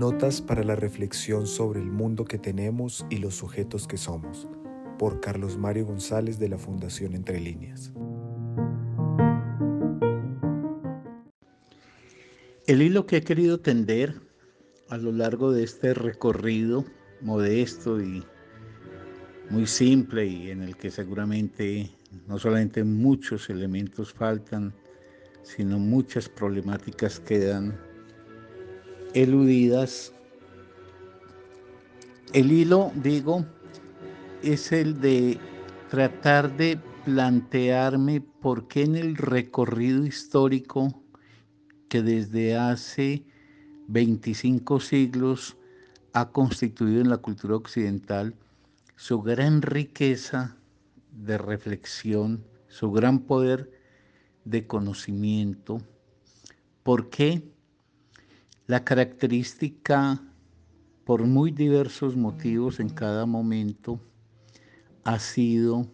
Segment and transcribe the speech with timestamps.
[0.00, 4.48] Notas para la reflexión sobre el mundo que tenemos y los sujetos que somos,
[4.98, 7.92] por Carlos Mario González de la Fundación Entre Líneas.
[12.66, 14.14] El hilo que he querido tender
[14.88, 16.86] a lo largo de este recorrido
[17.20, 18.24] modesto y
[19.50, 21.90] muy simple y en el que seguramente
[22.26, 24.72] no solamente muchos elementos faltan,
[25.42, 27.89] sino muchas problemáticas quedan
[29.14, 30.12] eludidas.
[32.32, 33.44] El hilo, digo,
[34.42, 35.38] es el de
[35.88, 41.02] tratar de plantearme por qué en el recorrido histórico
[41.88, 43.24] que desde hace
[43.88, 45.56] 25 siglos
[46.12, 48.34] ha constituido en la cultura occidental
[48.96, 50.56] su gran riqueza
[51.10, 53.70] de reflexión, su gran poder
[54.44, 55.82] de conocimiento.
[56.82, 57.42] ¿Por qué?
[58.70, 60.22] La característica,
[61.04, 64.00] por muy diversos motivos en cada momento,
[65.02, 65.92] ha sido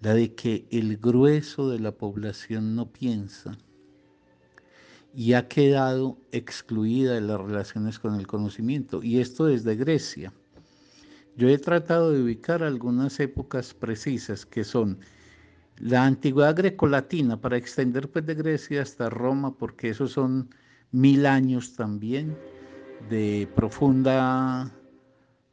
[0.00, 3.58] la de que el grueso de la población no piensa
[5.14, 9.02] y ha quedado excluida de las relaciones con el conocimiento.
[9.02, 10.32] Y esto desde Grecia.
[11.36, 14.98] Yo he tratado de ubicar algunas épocas precisas que son
[15.76, 20.48] la antigüedad grecolatina, para extender pues de Grecia hasta Roma, porque esos son
[20.96, 22.34] mil años también
[23.10, 24.72] de profunda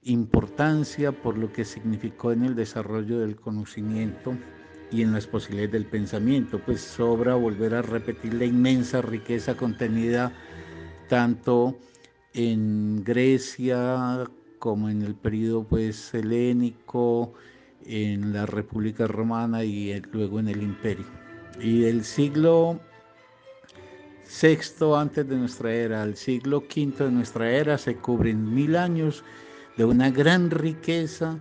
[0.04, 4.38] importancia por lo que significó en el desarrollo del conocimiento
[4.90, 6.60] y en las posibilidades del pensamiento.
[6.60, 10.32] Pues sobra volver a repetir la inmensa riqueza contenida
[11.10, 11.78] tanto
[12.34, 14.24] en Grecia
[14.60, 17.34] como en el periodo pues helénico,
[17.86, 21.06] en la República Romana y luego en el Imperio.
[21.60, 22.80] Y del siglo
[24.34, 29.24] sexto antes de nuestra era al siglo quinto de nuestra era se cubren mil años
[29.78, 31.38] de una gran riqueza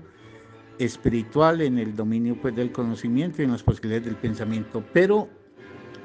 [0.78, 5.30] espiritual en el dominio pues, del conocimiento y en las posibilidades del pensamiento, pero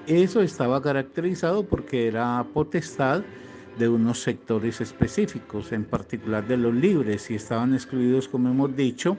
[0.07, 3.21] eso estaba caracterizado porque era potestad
[3.77, 9.17] de unos sectores específicos, en particular de los libres, y estaban excluidos, como hemos dicho,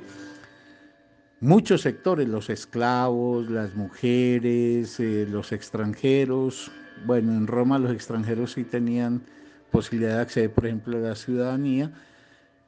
[1.40, 6.70] muchos sectores, los esclavos, las mujeres, eh, los extranjeros,
[7.06, 9.22] bueno, en Roma los extranjeros sí tenían
[9.70, 11.92] posibilidad de acceder, por ejemplo, a la ciudadanía,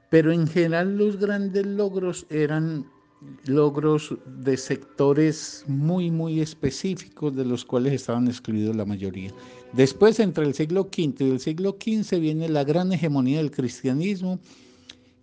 [0.09, 2.87] pero en general los grandes logros eran
[3.45, 9.31] logros de sectores muy, muy específicos de los cuales estaban excluidos la mayoría.
[9.73, 14.41] Después, entre el siglo V y el siglo XV, viene la gran hegemonía del cristianismo,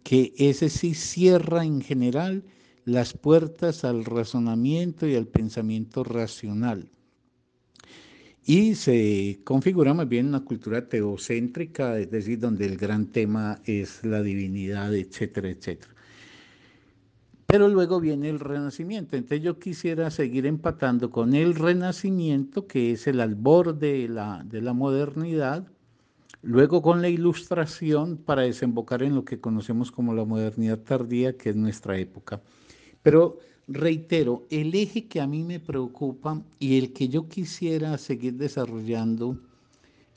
[0.04, 2.44] que ese sí cierra en general
[2.88, 6.90] las puertas al razonamiento y al pensamiento racional
[8.46, 14.06] y se configura más bien una cultura teocéntrica, es decir, donde el gran tema es
[14.06, 15.94] la divinidad, etcétera, etcétera.
[17.46, 23.06] Pero luego viene el renacimiento, entonces yo quisiera seguir empatando con el renacimiento, que es
[23.08, 25.68] el albor de la, de la modernidad,
[26.42, 31.50] luego con la ilustración para desembocar en lo que conocemos como la modernidad tardía, que
[31.50, 32.42] es nuestra época.
[33.04, 38.36] Pero reitero, el eje que a mí me preocupa y el que yo quisiera seguir
[38.36, 39.38] desarrollando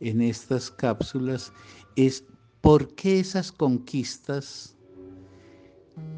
[0.00, 1.52] en estas cápsulas
[1.96, 2.24] es
[2.60, 4.76] por qué esas conquistas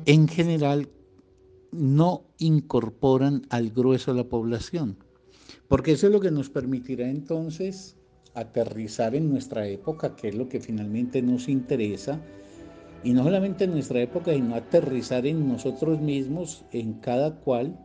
[0.07, 0.89] en general
[1.73, 4.97] no incorporan al grueso de la población.
[5.69, 7.97] Porque eso es lo que nos permitirá entonces
[8.35, 12.21] aterrizar en nuestra época, que es lo que finalmente nos interesa,
[13.05, 17.77] y no solamente en nuestra época, sino aterrizar en nosotros mismos, en cada cual,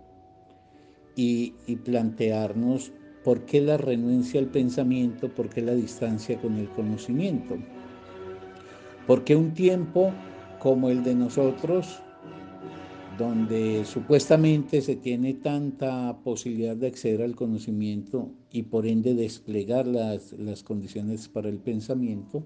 [1.15, 2.91] y, plantearnos
[3.23, 7.57] por qué la renuncia al pensamiento, por qué la distancia con el conocimiento.
[9.07, 10.13] Porque un tiempo
[10.59, 12.01] como el de nosotros,
[13.17, 20.33] donde supuestamente se tiene tanta posibilidad de acceder al conocimiento y por ende desplegar las,
[20.33, 22.43] las condiciones para el pensamiento,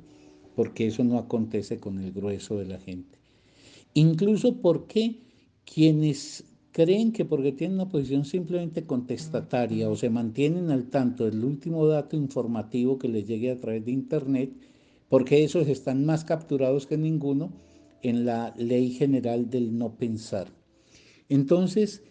[0.61, 3.17] porque eso no acontece con el grueso de la gente.
[3.95, 5.15] Incluso porque
[5.65, 11.43] quienes creen que porque tienen una posición simplemente contestataria o se mantienen al tanto del
[11.43, 14.51] último dato informativo que les llegue a través de Internet,
[15.09, 17.51] porque esos están más capturados que ninguno
[18.03, 20.53] en la ley general del no pensar.
[21.27, 22.03] Entonces,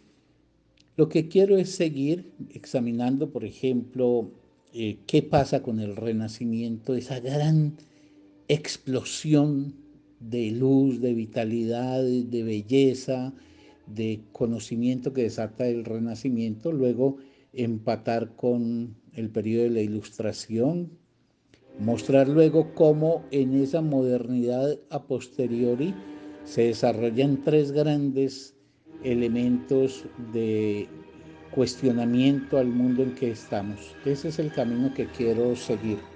[0.96, 4.32] lo que quiero es seguir examinando, por ejemplo,
[4.74, 7.76] eh, qué pasa con el renacimiento, esa gran
[8.52, 9.74] explosión
[10.20, 13.32] de luz, de vitalidad, de belleza,
[13.86, 17.16] de conocimiento que desata el Renacimiento, luego
[17.52, 20.90] empatar con el periodo de la Ilustración,
[21.78, 25.94] Mostrar luego cómo en esa modernidad a posteriori
[26.44, 28.54] se desarrollan tres grandes
[29.02, 30.04] elementos
[30.34, 30.88] de
[31.52, 33.96] cuestionamiento al mundo en que estamos.
[34.04, 36.09] Ese es el camino que quiero seguir.